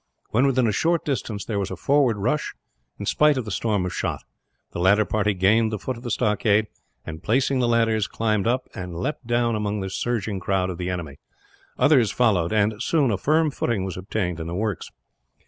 When 0.31 0.47
within 0.47 0.65
a 0.65 0.71
short 0.71 1.05
distance 1.05 1.45
there 1.45 1.59
was 1.59 1.69
a 1.69 1.75
forward 1.75 2.17
rush, 2.17 2.55
in 2.97 3.05
spite 3.05 3.37
of 3.37 3.45
the 3.45 3.51
storm 3.51 3.85
of 3.85 3.93
shot. 3.93 4.23
The 4.71 4.79
ladder 4.79 5.05
party 5.05 5.35
gained 5.35 5.71
the 5.71 5.77
foot 5.77 5.95
of 5.95 6.01
the 6.01 6.09
stockade 6.09 6.65
and, 7.05 7.21
placing 7.21 7.59
the 7.59 7.67
ladders, 7.67 8.07
climbed 8.07 8.47
up, 8.47 8.67
and 8.73 8.95
leapt 8.95 9.27
down 9.27 9.55
among 9.55 9.79
the 9.81 9.91
surging 9.91 10.39
crowd 10.39 10.71
of 10.71 10.79
the 10.79 10.89
enemy. 10.89 11.19
Others 11.77 12.09
followed 12.09 12.51
and, 12.51 12.81
soon, 12.81 13.11
a 13.11 13.17
firm 13.19 13.51
footing 13.51 13.83
was 13.85 13.95
obtained 13.95 14.39
in 14.39 14.47
the 14.47 14.55
works. 14.55 14.89